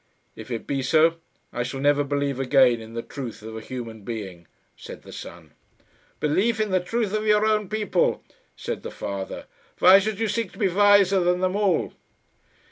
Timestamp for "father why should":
8.89-10.17